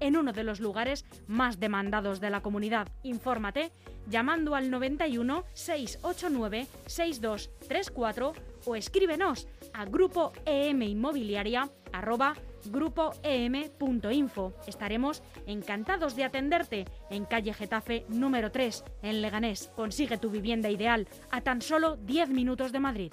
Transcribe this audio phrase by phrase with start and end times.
[0.00, 2.88] en uno de los lugares más demandados de la comunidad.
[3.02, 3.72] Infórmate
[4.08, 8.32] llamando al 91 689 6234
[8.66, 11.70] o escríbenos a grupo em inmobiliaria
[12.66, 14.52] grupoem.info.
[14.66, 19.70] Estaremos encantados de atenderte en calle Getafe número 3 en Leganés.
[19.76, 23.12] Consigue tu vivienda ideal a tan solo 10 minutos de Madrid.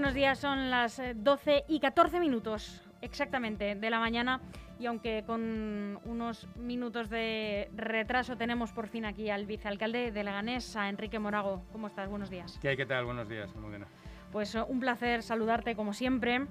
[0.00, 4.40] Buenos días, son las 12 eh, y 14 minutos exactamente de la mañana
[4.78, 10.74] y aunque con unos minutos de retraso tenemos por fin aquí al vicealcalde de Leganés,
[10.74, 11.62] a Enrique Morago.
[11.70, 12.08] ¿Cómo estás?
[12.08, 12.58] Buenos días.
[12.62, 12.78] ¿Qué hay?
[12.78, 13.04] ¿Qué tal?
[13.04, 13.86] Buenos días, Almudena.
[14.32, 16.46] Pues eh, un placer saludarte como siempre.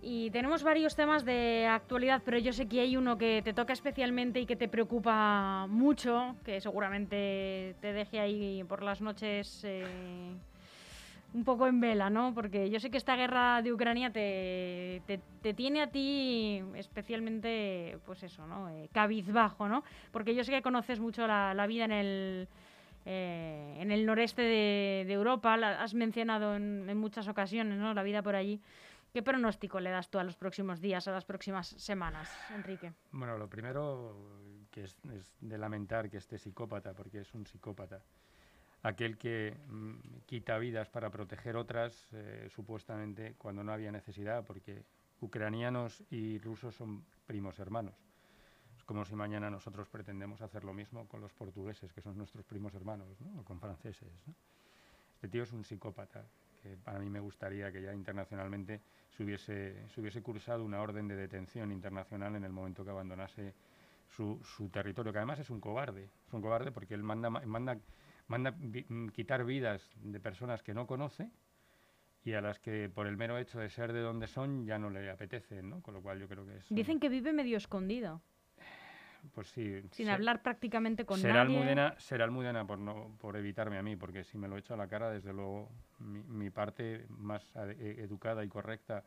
[0.00, 3.72] Y tenemos varios temas de actualidad, pero yo sé que hay uno que te toca
[3.72, 10.36] especialmente y que te preocupa mucho, que seguramente te deje ahí por las noches eh,
[11.36, 12.32] un poco en vela, ¿no?
[12.32, 15.02] Porque yo sé que esta guerra de Ucrania te,
[15.42, 18.70] te, tiene a ti especialmente, pues eso, ¿no?
[18.70, 19.84] Eh, cabizbajo, ¿no?
[20.12, 22.48] Porque yo sé que conoces mucho la, la vida en el,
[23.04, 27.92] eh, en el noreste de, de Europa, la has mencionado en, en, muchas ocasiones, ¿no?
[27.92, 28.62] La vida por allí.
[29.12, 32.94] ¿Qué pronóstico le das tú a los próximos días, a las próximas semanas, Enrique?
[33.12, 34.16] Bueno, lo primero
[34.70, 38.00] que es, es de lamentar que este psicópata, porque es un psicópata,
[38.86, 44.84] aquel que mm, quita vidas para proteger otras, eh, supuestamente cuando no había necesidad, porque
[45.20, 47.94] ucranianos y rusos son primos hermanos.
[48.76, 52.44] Es como si mañana nosotros pretendemos hacer lo mismo con los portugueses, que son nuestros
[52.44, 53.40] primos hermanos, ¿no?
[53.40, 54.08] o con franceses.
[54.26, 54.34] ¿no?
[55.14, 56.24] Este tío es un psicópata,
[56.62, 58.80] que para mí me gustaría que ya internacionalmente
[59.16, 63.54] se hubiese, se hubiese cursado una orden de detención internacional en el momento que abandonase
[64.08, 66.08] su, su territorio, que además es un cobarde.
[66.28, 67.78] Es un cobarde porque él manda, manda
[68.28, 71.30] manda vi mm, quitar vidas de personas que no conoce
[72.24, 74.90] y a las que por el mero hecho de ser de donde son ya no
[74.90, 75.80] le apetece, ¿no?
[75.80, 76.66] Con lo cual yo creo que es...
[76.70, 78.20] Dicen que vive medio escondido.
[79.32, 79.82] Pues sí.
[79.92, 81.56] Sin hablar prácticamente con será nadie.
[81.56, 84.76] Almudena, será Almudena por, no, por evitarme a mí, porque si me lo echo a
[84.76, 89.04] la cara, desde luego mi, mi parte más e educada y correcta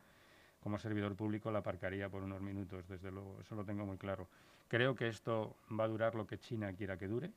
[0.60, 4.28] como servidor público la aparcaría por unos minutos, desde luego, eso lo tengo muy claro.
[4.68, 7.32] Creo que esto va a durar lo que China quiera que dure,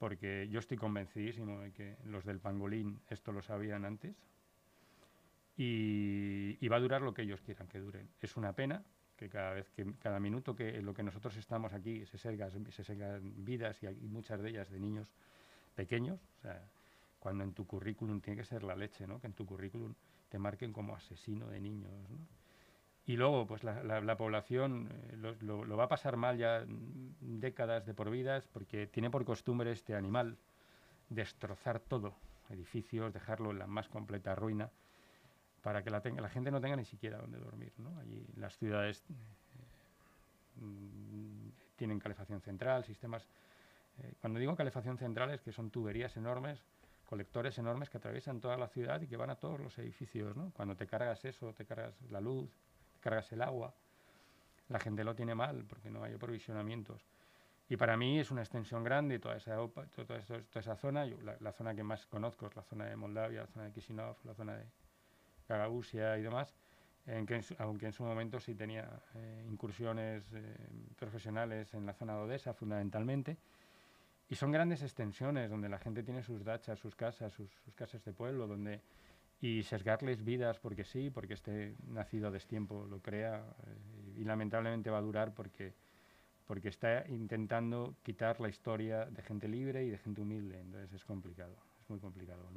[0.00, 4.16] porque yo estoy convencidísimo de que los del pangolín esto lo sabían antes
[5.58, 8.06] y, va a durar lo que ellos quieran que dure.
[8.18, 8.82] Es una pena
[9.14, 12.82] que cada vez que cada minuto que lo que nosotros estamos aquí se segan, se
[12.82, 15.06] segan vidas y, y, muchas de ellas de niños
[15.74, 16.66] pequeños, o sea,
[17.18, 19.20] cuando en tu currículum tiene que ser la leche, ¿no?
[19.20, 19.94] Que en tu currículum
[20.30, 22.39] te marquen como asesino de niños, ¿no?
[23.06, 26.64] Y luego, pues la, la, la población eh, lo, va a pasar mal ya
[27.20, 30.36] décadas de por vidas porque tiene por costumbre este animal
[31.08, 32.14] destrozar todo,
[32.50, 34.70] edificios, dejarlo en la más completa ruina,
[35.62, 37.72] para que la, tenga, la gente no tenga ni siquiera donde dormir.
[37.78, 37.90] ¿no?
[38.36, 39.02] Las ciudades
[40.60, 40.62] eh,
[41.76, 43.26] tienen calefacción central, sistemas...
[43.98, 46.62] Eh, cuando digo calefacción central es que son tuberías enormes,
[47.06, 50.36] colectores enormes que atraviesan toda la ciudad y que van a todos los edificios.
[50.36, 50.52] ¿no?
[50.54, 52.48] Cuando te cargas eso, te cargas la luz,
[53.00, 53.74] cargas el agua.
[54.68, 57.04] La gente lo tiene mal porque no hay aprovisionamientos.
[57.68, 60.18] Y para mí es una extensión grande toda esa, toda
[60.54, 61.06] esa, zona.
[61.40, 64.34] La, zona que más conozco es la zona de Moldavia, la zona de Chisinau, la
[64.34, 64.64] zona de
[65.48, 66.52] Gagauzia y demás,
[67.58, 70.56] aunque en su momento sí tenía eh, incursiones eh,
[70.98, 73.36] profesionales en la zona de Odessa fundamentalmente.
[74.28, 78.04] Y son grandes extensiones donde la gente tiene sus dachas, sus casas, sus, sus casas
[78.04, 78.80] de pueblo, donde
[79.40, 84.90] y sesgarles vidas porque sí, porque este nacido a destiempo lo crea eh, y lamentablemente
[84.90, 85.74] va a durar porque,
[86.46, 91.04] porque está intentando quitar la historia de gente libre y de gente humilde, entonces es
[91.04, 92.48] complicado, es muy complicado.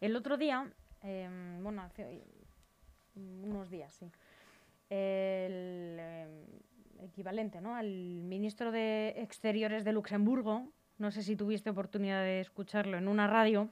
[0.00, 0.70] El otro día,
[1.02, 2.24] eh, bueno, hace
[3.16, 4.06] unos días, sí,
[4.90, 6.46] el eh,
[7.00, 7.74] equivalente ¿no?
[7.74, 13.26] al ministro de Exteriores de Luxemburgo, no sé si tuviste oportunidad de escucharlo en una
[13.26, 13.68] radio,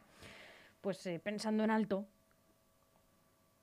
[0.87, 2.07] pues eh, pensando en alto,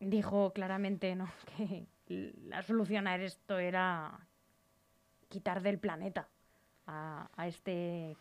[0.02, 1.32] dijo claramente ¿no?
[2.06, 4.28] que la solución a esto era
[5.30, 6.28] quitar del planeta
[6.86, 8.18] a, a este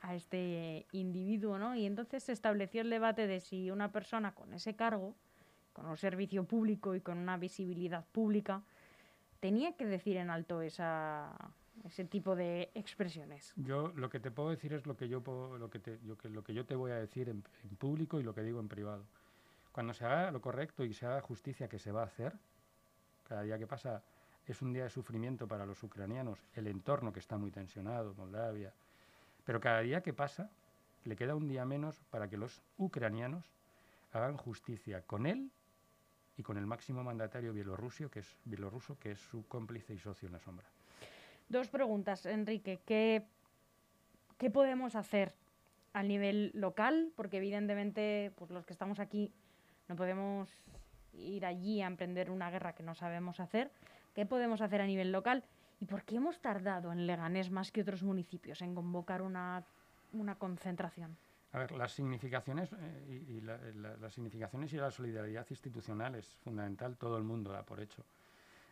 [0.00, 1.76] a este individuo, ¿no?
[1.76, 5.14] Y entonces se estableció el debate de si una persona con ese cargo,
[5.72, 8.64] con un servicio público y con una visibilidad pública,
[9.38, 11.52] tenía que decir en alto esa,
[11.84, 13.52] ese tipo de expresiones.
[13.56, 15.22] Yo lo que te puedo decir es lo que yo
[15.58, 18.22] lo que te, yo, lo que yo te voy a decir en, en, público y
[18.22, 19.04] lo que digo en privado.
[19.72, 22.34] Cuando se haga lo correcto y se haga justicia que se va a hacer,
[23.28, 24.02] cada día que pasa
[24.46, 28.72] es un día de sufrimiento para los ucranianos, el entorno que está muy tensionado, Moldavia,
[29.44, 30.50] pero cada día que pasa,
[31.04, 33.44] le queda un día menos para que los ucranianos
[34.12, 35.50] hagan justicia con él
[36.36, 40.26] y con el máximo mandatario bielorruso, que es, bielorruso, que es su cómplice y socio
[40.26, 40.66] en la sombra.
[41.50, 42.78] Dos preguntas, Enrique.
[42.86, 43.26] ¿Qué,
[44.38, 45.34] qué podemos hacer
[45.92, 47.12] a nivel local?
[47.16, 49.32] Porque evidentemente pues los que estamos aquí
[49.88, 50.48] no podemos
[51.12, 53.72] ir allí a emprender una guerra que no sabemos hacer.
[54.14, 55.42] ¿Qué podemos hacer a nivel local?
[55.80, 59.64] ¿Y por qué hemos tardado en Leganés más que otros municipios en convocar una,
[60.12, 61.16] una concentración?
[61.52, 66.14] A ver, las significaciones, eh, y, y la, la, las significaciones y la solidaridad institucional
[66.14, 68.04] es fundamental, todo el mundo da por hecho,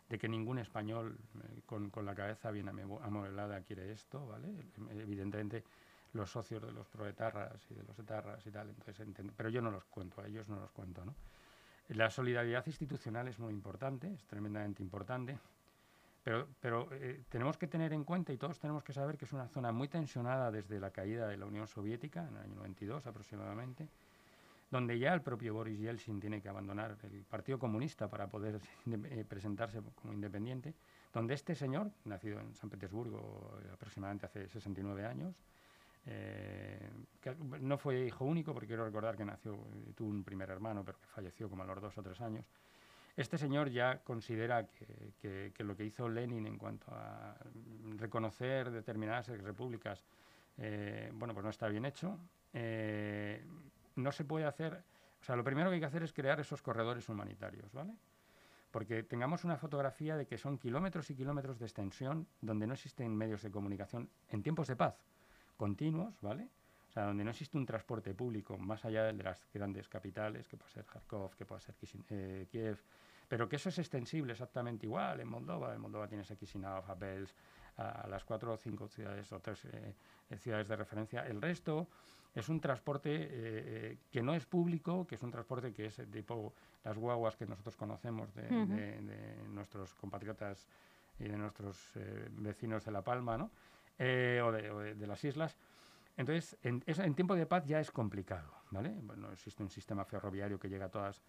[0.09, 4.49] de que ningún español eh, con, con, la cabeza bien amueblada quiere esto, ¿vale?
[4.89, 5.63] Evidentemente
[6.13, 9.07] los socios de los proetarras y de los etarras y tal, entonces
[9.37, 11.13] pero yo no los cuento, a ellos no los cuento, ¿no?
[11.89, 15.39] La solidaridad institucional es muy importante, es tremendamente importante,
[16.23, 19.33] pero, pero eh, tenemos que tener en cuenta y todos tenemos que saber que es
[19.33, 23.07] una zona muy tensionada desde la caída de la Unión Soviética, en el año 92
[23.07, 23.89] aproximadamente,
[24.71, 29.25] donde ya el propio Boris Yeltsin tiene que abandonar el Partido Comunista para poder eh,
[29.27, 30.73] presentarse como independiente,
[31.13, 35.35] donde este señor, nacido en San Petersburgo eh, aproximadamente hace 69 años,
[36.05, 36.89] eh,
[37.19, 39.57] que no fue hijo único, porque quiero recordar que nació,
[39.95, 42.45] tuvo un primer hermano, pero que falleció como a los dos o tres años,
[43.17, 47.35] este señor ya considera que, lo que hizo Lenin en cuanto a
[47.97, 50.05] reconocer determinadas repúblicas,
[50.55, 52.17] bueno, pues no está bien hecho.
[53.99, 54.83] No se puede hacer,
[55.21, 57.93] o sea, lo primero que hay que hacer es crear esos corredores humanitarios, ¿vale?
[58.71, 63.15] Porque tengamos una fotografía de que son kilómetros y kilómetros de extensión donde no existen
[63.15, 64.95] medios de comunicación en tiempos de paz
[65.57, 66.47] continuos, ¿vale?
[66.87, 70.57] O sea, donde no existe un transporte público más allá de las grandes capitales, que
[70.57, 71.75] puede ser Kharkov, que puede ser
[72.09, 72.81] eh, Kiev,
[73.27, 75.75] pero que eso es extensible exactamente igual en Moldova.
[75.75, 77.35] En Moldova tienes a Chisinau, a Belz,
[77.77, 79.93] a, las cuatro o cinco ciudades o tres eh,
[80.39, 81.27] ciudades de referencia.
[81.27, 81.89] El resto
[82.33, 86.53] es un transporte eh, que no es público, que es un transporte que es tipo
[86.83, 88.67] las guaguas que nosotros conocemos de, uh -huh.
[88.67, 90.67] de, de nuestros compatriotas
[91.19, 93.51] y de nuestros eh, vecinos de La Palma, ¿no?
[93.97, 95.57] Eh, o, de, o de, las islas.
[96.15, 98.95] Entonces, en, eso, en tiempo de paz ya es complicado, ¿vale?
[99.01, 101.21] Bueno, existe un sistema ferroviario que llega a todas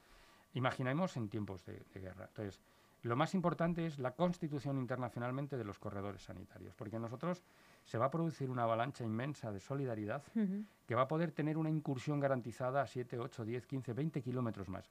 [0.55, 2.27] Imaginemos en tiempos de, guerra.
[2.27, 2.61] Entonces,
[3.03, 7.43] lo más importante es la constitución internacionalmente de los corredores sanitarios, porque nosotros
[7.85, 10.65] se va a producir una avalancha inmensa de solidaridad uh -huh.
[10.87, 14.69] que va a poder tener una incursión garantizada a 7, 8, 10, 15, 20 kilómetros
[14.69, 14.91] más.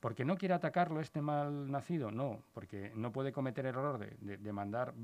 [0.00, 2.10] ¿Porque no quiere atacarlo este mal nacido?
[2.10, 4.94] No, porque no puede cometer el error de, de, de mandar...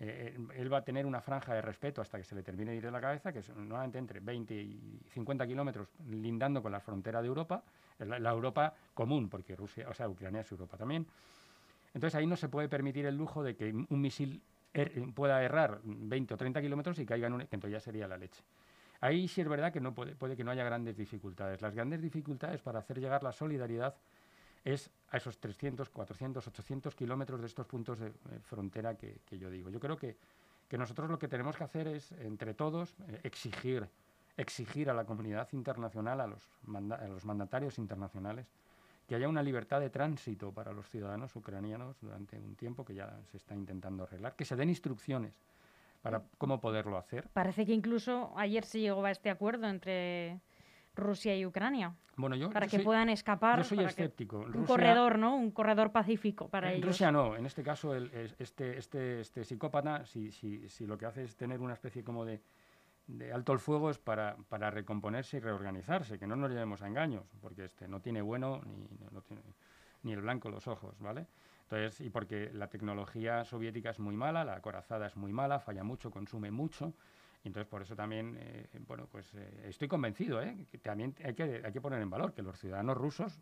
[0.00, 2.76] Eh, él va a tener una franja de respeto hasta que se le termine de
[2.76, 6.78] ir de la cabeza, que es normalmente entre 20 y 50 kilómetros lindando con la
[6.78, 7.64] frontera de Europa,
[7.98, 11.04] la, la, Europa común, porque Rusia, o sea, Ucrania es Europa también.
[11.94, 14.42] Entonces ahí no se puede permitir el lujo de que un misil
[14.72, 17.40] er, pueda errar 20 o 30 kilómetros y caiga en un...
[17.40, 18.42] que entonces ya sería la leche.
[19.00, 21.62] Ahí sí es verdad que no puede, que no haya grandes dificultades.
[21.62, 23.94] Las grandes dificultades para hacer llegar la solidaridad
[24.64, 28.12] es a esos 300, 400, 800 kilómetros de estos puntos de eh,
[28.42, 29.70] frontera que, que, yo digo.
[29.70, 30.16] Yo creo que,
[30.68, 33.88] que, nosotros lo que tenemos que hacer es, entre todos, eh, exigir,
[34.36, 36.42] exigir a la comunidad internacional, a los,
[36.90, 38.46] a los mandatarios internacionales,
[39.08, 43.18] que haya una libertad de tránsito para los ciudadanos ucranianos durante un tiempo que ya
[43.30, 45.32] se está intentando arreglar, que se den instrucciones
[46.02, 47.26] para cómo poderlo hacer.
[47.32, 50.40] Parece que incluso ayer se llegó a este acuerdo entre
[50.94, 51.94] Rusia y Ucrania.
[52.16, 53.58] Bueno, yo, para yo que soy, puedan escapar.
[53.58, 54.40] Yo soy escéptico.
[54.40, 55.36] Un Rusia, corredor, ¿no?
[55.36, 56.86] Un corredor pacífico para ellos.
[56.86, 57.34] Rusia no.
[57.34, 61.34] En este caso, el, este, este, este psicópata, si, si, si lo que hace es
[61.34, 62.42] tener una especie como de,
[63.08, 66.86] de alto el fuego, es para, para recomponerse y reorganizarse, que no nos llevemos a
[66.86, 69.42] engaños, porque este no tiene bueno ni, no tiene,
[70.02, 71.26] ni el blanco los ojos, ¿vale?
[71.62, 75.84] Entonces, y porque la tecnología soviética es muy mala, la corazada es muy mala, falla
[75.84, 76.94] mucho, consume mucho,
[77.42, 80.66] y entonces por eso también, eh, bueno, pues eh, estoy convencido, ¿eh?
[80.70, 83.40] que también hay que, hay que poner en valor que los ciudadanos rusos,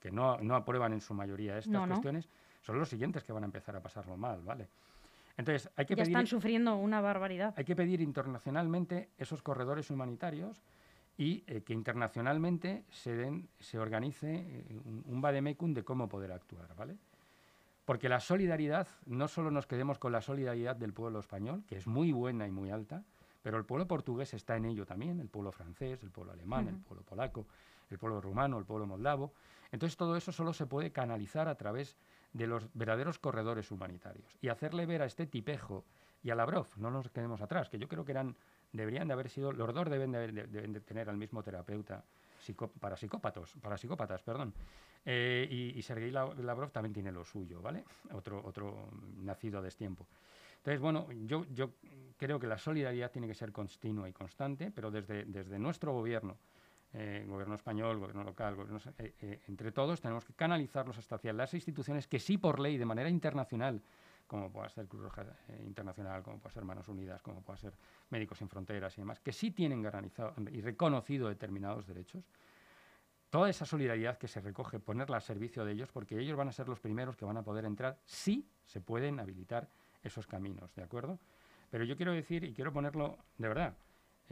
[0.00, 1.94] que no, no aprueban en su mayoría estas no, no.
[1.94, 2.28] cuestiones,
[2.60, 4.68] son los siguientes que van a empezar a pasarlo mal, ¿vale?
[5.36, 7.54] Entonces, hay que ya pedir, están sufriendo una barbaridad.
[7.56, 10.62] Hay que pedir internacionalmente esos corredores humanitarios
[11.16, 16.32] y eh, que internacionalmente se, den, se organice eh, un, un vademecum de cómo poder
[16.32, 16.96] actuar, ¿vale?
[17.84, 21.86] Porque la solidaridad, no solo nos quedemos con la solidaridad del pueblo español, que es
[21.86, 23.02] muy buena y muy alta,
[23.42, 26.76] pero el pueblo portugués está en ello también, el pueblo francés, el pueblo alemán, el
[26.76, 27.46] pueblo polaco,
[27.90, 29.32] el pueblo rumano, el pueblo moldavo.
[29.72, 31.96] Entonces todo eso solo se puede canalizar a través
[32.32, 35.84] de los verdaderos corredores humanitarios y hacerle ver a este tipejo
[36.22, 38.36] y a Lavrov, no nos quedemos atrás, que yo creo que eran,
[38.72, 42.04] deberían de haber sido, los dos deben de, tener al mismo terapeuta
[42.80, 44.52] para psicópatos, para psicópatas, perdón.
[45.04, 47.84] Eh, y, y, Sergei Lavrov también tiene lo suyo, ¿vale?
[48.12, 50.06] Otro, otro nacido a destiempo.
[50.58, 51.70] Entonces, bueno, yo, yo
[52.16, 56.36] creo que la solidaridad tiene que ser continua y constante, pero desde, desde nuestro gobierno,
[56.94, 58.54] eh, gobierno español, gobierno local,
[58.98, 62.76] eh, eh, entre todos tenemos que canalizarlos hasta hacia las instituciones que sí por ley,
[62.76, 63.82] de manera internacional,
[64.26, 65.24] como pueda ser Cruz Roja
[65.64, 67.72] Internacional, como pueda ser Manos Unidas, como pueda ser
[68.10, 72.24] Médicos Sin Fronteras y demás, que sí tienen garantizado y reconocido determinados derechos,
[73.30, 76.52] toda esa solidaridad que se recoge, ponerla al servicio de ellos, porque ellos van a
[76.52, 79.68] ser los primeros que van a poder entrar si se pueden habilitar
[80.02, 81.18] esos caminos, ¿de acuerdo?
[81.70, 83.74] Pero yo quiero decir, y quiero ponerlo de verdad,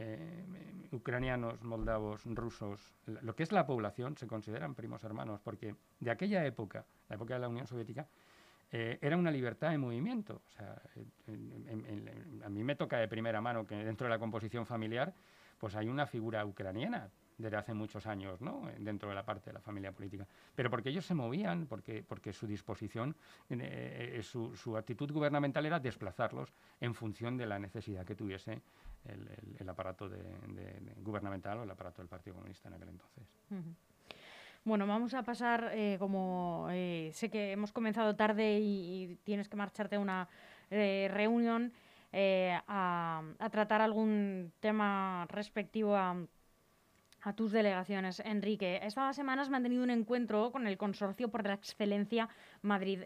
[0.01, 6.11] eh, ucranianos, moldavos, rusos, lo que es la población se consideran primos hermanos, porque de
[6.11, 8.09] aquella época, la época de la Unión Soviética,
[8.73, 10.43] eh, era una libertad de movimiento.
[12.45, 15.13] A mí me toca de primera mano que dentro de la composición familiar,
[15.59, 18.69] pues hay una figura ucraniana, desde hace muchos años, ¿no?
[18.79, 20.27] dentro de la parte de la familia política.
[20.55, 23.17] Pero porque ellos se movían, porque, porque su disposición,
[23.49, 28.61] eh, su, su, actitud gubernamental era desplazarlos en función de la necesidad que tuviese
[29.07, 29.29] el,
[29.59, 30.23] el, aparato de,
[31.03, 33.25] gubernamental o el aparato del Partido Comunista en aquel entonces.
[34.65, 36.69] Bueno, vamos a pasar, eh, como
[37.13, 40.29] sé que hemos comenzado tarde y, tienes que marcharte a una
[40.71, 41.73] reunión,
[42.13, 46.17] a, tratar algún tema respectivo a
[47.23, 48.81] a tus delegaciones, Enrique.
[48.83, 52.29] Esta semana has mantenido un encuentro con el Consorcio por la Excelencia
[52.63, 53.05] Madrid.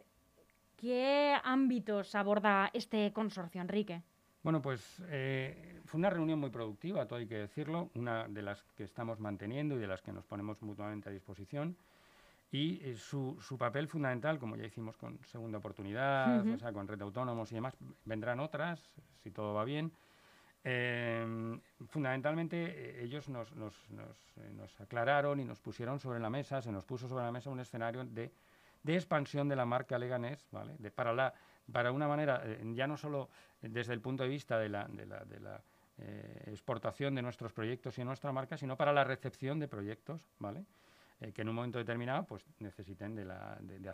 [0.77, 4.03] ¿Qué ámbitos aborda este consorcio, Enrique?
[4.45, 8.63] Bueno, pues eh, fue una reunión muy productiva, todo hay que decirlo, una de las
[8.77, 11.77] que estamos manteniendo y de las que nos ponemos mutuamente a disposición.
[12.53, 16.87] Y eh, su, su, papel fundamental, como ya hicimos con Segunda Oportunidad, o sea, con
[16.87, 17.75] Red Autónomos y demás,
[18.05, 19.91] vendrán otras, si todo va bien.
[20.63, 21.59] Em,
[21.89, 26.71] fundamentalmente eh, ellos nos, nos, eh, nos, aclararon y nos pusieron sobre la mesa, se
[26.71, 28.31] nos puso sobre la mesa un escenario de,
[28.83, 30.75] de expansión de la marca Leganés, ¿vale?
[30.79, 31.35] De, para, la,
[31.73, 32.43] para una manera,
[32.75, 33.31] ya no solo
[33.71, 35.63] desde el punto de vista de la, de la, la
[36.47, 40.65] exportación de nuestros proyectos y nuestra marca, sino para la recepción de proyectos, ¿vale?
[41.33, 43.91] que en un momento determinado pues necesiten de,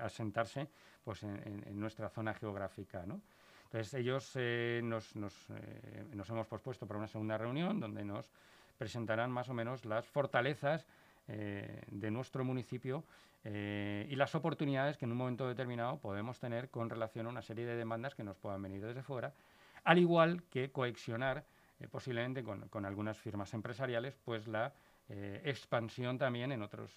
[0.00, 0.68] asentarse
[1.04, 3.20] pues en, nuestra zona geográfica, ¿no?
[3.64, 8.30] Entonces ellos eh, nos, eh, nos, hemos pospuesto para una segunda reunión donde nos
[8.76, 10.86] presentarán más o menos las fortalezas
[11.32, 13.04] eh, de nuestro municipio
[13.44, 17.66] y las oportunidades que en un momento determinado podemos tener con relación a una serie
[17.66, 19.34] de demandas que nos puedan venir desde fuera,
[19.82, 21.44] al igual que coexionar
[21.90, 24.72] posiblemente con, con, algunas firmas empresariales, pues la
[25.08, 26.96] expansión también en otros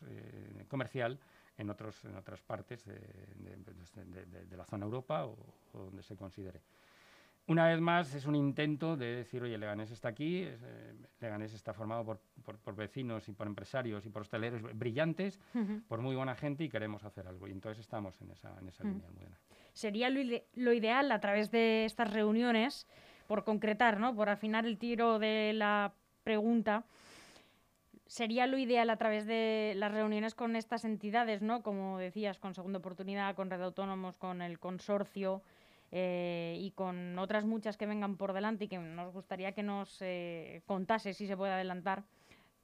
[0.68, 1.18] comercial
[1.58, 5.38] en, otros, en otras partes de, la zona Europa o,
[5.74, 6.62] donde se considere.
[7.48, 11.74] Una vez más, es un intento de decir, oye, Leganés está aquí, eh, Leganés está
[11.74, 12.20] formado por,
[12.58, 15.40] por, vecinos y por empresarios y por hosteleros brillantes,
[15.88, 17.48] por muy buena gente y queremos hacer algo.
[17.48, 19.38] Y entonces estamos en esa, en esa línea buena.
[19.74, 20.22] Sería lo,
[20.56, 22.88] lo, ideal a través de estas reuniones,
[23.28, 24.16] por concretar, ¿no?
[24.16, 26.84] por afinar el tiro de la pregunta,
[28.08, 31.62] sería lo ideal a través de las reuniones con estas entidades, ¿no?
[31.62, 35.42] Como decías, con Segunda Oportunidad, con Red Autónomos, con el consorcio
[35.92, 40.02] eh, y con otras muchas que vengan por delante y que nos gustaría que nos
[40.02, 42.04] eh, contase, si se puede adelantar,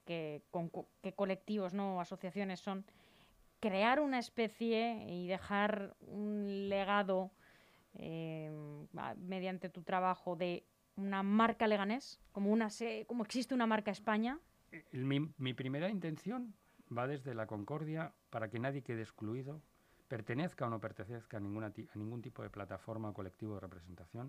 [0.04, 1.96] que, con, qué colectivos ¿no?
[1.96, 2.84] o asociaciones son,
[3.60, 7.30] crear una especie y dejar un legado
[7.94, 8.50] eh,
[9.18, 10.64] mediante tu trabajo de
[10.96, 12.68] una marca leganés, como, una,
[13.06, 14.38] como existe una marca España,
[14.92, 16.54] mi, primera intención
[16.96, 19.62] va desde la concordia para que nadie quede excluido,
[20.12, 24.28] pertenezca o no pertenezca a, ninguna, a ningún tipo de plataforma o colectivo de representación,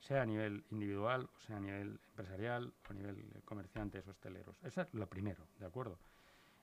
[0.00, 4.56] sea a nivel individual, o sea a nivel empresarial, o a nivel comerciantes o hosteleros.
[4.64, 5.98] Eso es lo primero, ¿de acuerdo?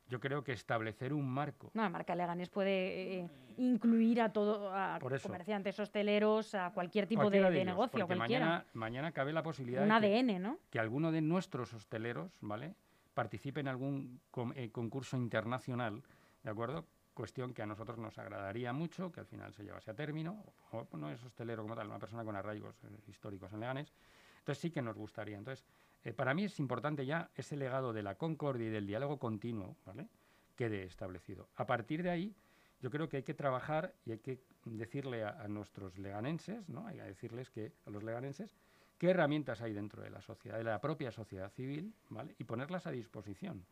[0.09, 1.69] Yo creo que establecer un marco.
[1.75, 3.29] No, la marca Leganés puede eh,
[3.59, 8.45] incluir a todo, a comerciantes, hosteleros, a cualquier tipo de, de, negocio, cualquiera.
[8.45, 10.57] Mañana, mañana cabe la posibilidad un de ADN, ¿no?
[10.71, 12.73] que alguno de nuestros hosteleros, ¿vale?
[13.13, 14.21] participe en algún
[14.55, 16.01] eh, concurso internacional,
[16.41, 16.87] ¿de acuerdo?
[17.19, 20.87] Cuestión que a nosotros nos agradaría mucho, que al final se llevase a término, o,
[20.95, 23.91] no es hostelero como tal, una persona con arraigos eh, históricos en Leganes,
[24.37, 25.37] entonces sí que nos gustaría.
[25.37, 25.65] Entonces,
[26.05, 29.75] eh, para mí es importante ya ese legado de la concordia y del diálogo continuo,
[29.85, 30.07] ¿vale?
[30.55, 31.49] Quede establecido.
[31.57, 32.33] A partir de ahí,
[32.79, 36.87] yo creo que hay que trabajar y hay que decirle a, nuestros leganenses, ¿no?
[36.87, 38.55] hay que decirles que a los leganenses
[38.97, 42.33] qué herramientas hay dentro de la sociedad, de la propia sociedad civil, ¿vale?
[42.39, 43.65] y ponerlas a disposición,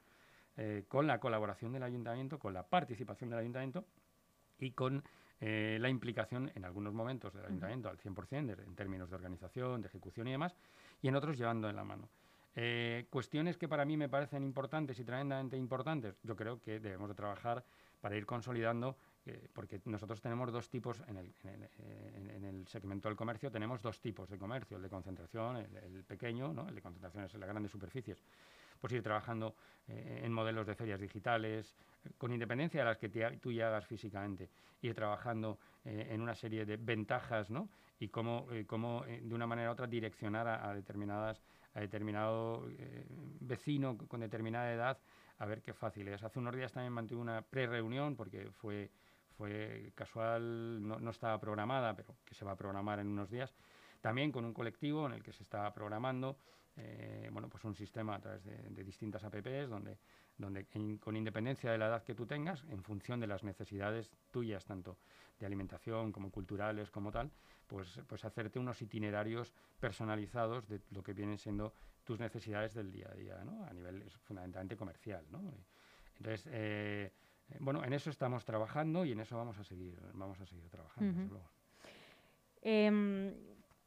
[0.57, 3.85] eh, con la colaboración del ayuntamiento, con la participación del ayuntamiento
[4.59, 5.03] y con
[5.39, 9.87] eh, la implicación en algunos momentos del ayuntamiento al 100%, en términos de organización, de
[9.87, 10.55] ejecución y demás,
[11.01, 12.09] y en otros llevando en la mano.
[12.55, 17.07] Eh, cuestiones que para mí me parecen importantes y tremendamente importantes, yo creo que debemos
[17.07, 17.63] de trabajar
[18.01, 18.97] para ir consolidando,
[19.27, 24.39] eh, porque nosotros tenemos dos tipos, en el, segmento del comercio tenemos dos tipos de
[24.39, 26.67] comercio, el de concentración, el, pequeño, ¿no?
[26.67, 28.23] el de concentración es las grandes superficies,
[28.79, 29.55] pues ir trabajando
[29.87, 31.75] eh, en modelos de ferias digitales,
[32.17, 33.09] con independencia de las que
[33.41, 34.49] tú ya hagas físicamente,
[34.81, 37.69] ir trabajando en una serie de ventajas, ¿no?
[37.99, 41.41] Y cómo, cómo de una manera u otra direccionar a determinadas
[41.77, 43.05] a determinado eh,
[43.39, 44.97] vecino con determinada edad
[45.37, 46.23] a ver qué fácil es.
[46.23, 48.89] Hace unos días también mantuve una pre-reunión porque fue,
[49.37, 53.53] fue casual, no, no, estaba programada, pero que se va a programar en unos días,
[54.01, 56.39] también con un colectivo en el que se está programando
[56.77, 59.97] eh, bueno, pues un sistema a través de, distintas APPs donde,
[60.37, 60.67] donde
[60.99, 64.97] con independencia de la edad que tú tengas, en función de las necesidades tuyas, tanto
[65.39, 67.31] de alimentación como culturales como tal,
[67.65, 73.09] pues, pues hacerte unos itinerarios personalizados de lo que vienen siendo tus necesidades del día
[73.11, 73.65] a día, ¿no?
[73.65, 75.25] a nivel fundamentalmente comercial.
[75.31, 75.41] ¿no?
[76.17, 77.11] Entonces, eh,
[77.59, 81.41] bueno, en eso estamos trabajando y en eso vamos a seguir, vamos a seguir trabajando.
[82.61, 83.33] Em,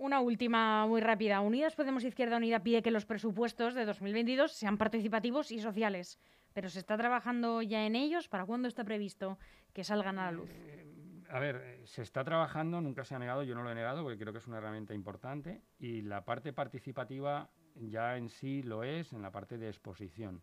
[0.01, 1.41] una última muy rápida.
[1.41, 6.19] Unidas Podemos Izquierda Unida pide que los presupuestos de 2022 sean participativos y sociales,
[6.55, 8.27] pero ¿se está trabajando ya en ellos?
[8.27, 9.39] ¿Para cuándo está previsto
[9.75, 10.49] que salgan a la luz?
[10.51, 10.87] Eh,
[11.29, 14.03] a ver, eh, se está trabajando, nunca se ha negado, yo no lo he negado
[14.03, 18.83] porque creo que es una herramienta importante y la parte participativa ya en sí lo
[18.83, 20.43] es en la parte de exposición.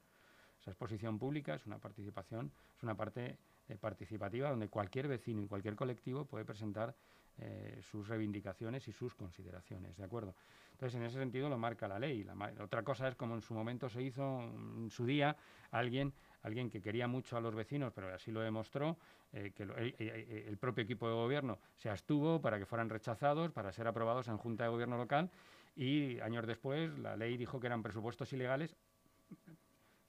[0.61, 5.47] Esa exposición pública es una participación, es una parte eh, participativa donde cualquier vecino y
[5.47, 6.95] cualquier colectivo puede presentar
[7.39, 10.35] eh, sus reivindicaciones y sus consideraciones, ¿de acuerdo?
[10.71, 12.25] Entonces, en ese sentido lo marca la ley.
[12.61, 15.35] Otra cosa es como en su momento se hizo, en su día,
[15.71, 18.97] alguien alguien que quería mucho a los vecinos, pero así lo demostró,
[19.33, 23.87] eh, que el propio equipo de gobierno se abstuvo para que fueran rechazados, para ser
[23.87, 25.29] aprobados en Junta de Gobierno local,
[25.75, 28.75] y años después la ley dijo que eran presupuestos ilegales,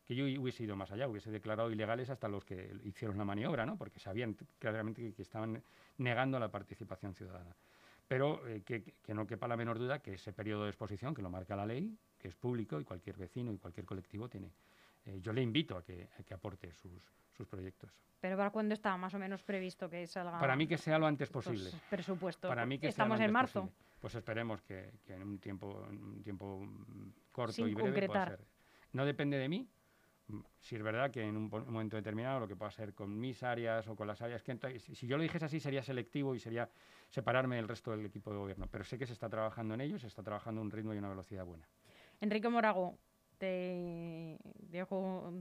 [0.09, 3.67] que yo hubiese ido más allá, hubiese declarado ilegales hasta los que hicieron la maniobra,
[3.67, 3.77] ¿no?
[3.77, 5.63] porque sabían claramente que, estaban
[5.99, 7.55] negando la participación ciudadana.
[8.09, 11.29] Pero que, que, no quepa la menor duda que ese periodo de exposición, que lo
[11.29, 14.51] marca la ley, que es público y cualquier vecino y cualquier colectivo tiene,
[15.05, 17.91] eh, yo le invito a que, aporte sus, proyectos.
[18.21, 20.41] ¿Pero para cuándo está más o menos previsto que salga?
[20.41, 21.71] Para mí que sea lo antes posible.
[21.89, 22.49] Presupuesto.
[22.49, 23.71] Para mí que Estamos en marzo.
[24.01, 26.67] Pues esperemos que, en un tiempo, un tiempo
[27.31, 28.41] corto y breve pueda ser.
[28.93, 29.69] No depende de mí.
[30.61, 33.87] Si es verdad que en un, momento determinado lo que pueda ser con mis áreas
[33.89, 36.69] o con las áreas que si yo lo dijese así sería selectivo y sería
[37.09, 38.67] separarme del resto del equipo de gobierno.
[38.71, 40.99] Pero sé que se está trabajando en ello, se está trabajando a un ritmo y
[40.99, 41.67] una velocidad buena.
[42.21, 42.99] Enrique Morago,
[43.39, 45.33] te dejo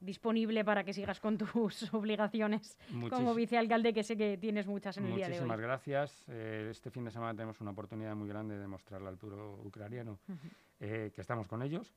[0.00, 2.76] disponible para que sigas con tus obligaciones
[3.10, 5.38] como vicealcalde, que sé que tienes muchas en el día de hoy.
[5.38, 6.24] Muchísimas gracias.
[6.28, 10.18] Eh, este fin de semana tenemos una oportunidad muy grande de mostrarle al puro ucraniano
[10.80, 11.94] eh, que estamos con ellos.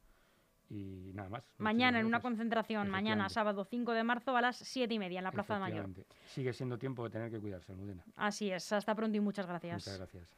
[0.69, 1.43] Y nada más.
[1.57, 5.23] Mañana en una concentración, mañana sábado 5 de marzo a las 7 y media en
[5.23, 5.89] la Plaza de Mayor.
[6.25, 8.03] Sigue siendo tiempo de tener que cuidarse, Almudena.
[8.15, 8.71] Así es.
[8.73, 9.87] Hasta pronto y muchas gracias.
[9.87, 10.37] Muchas gracias.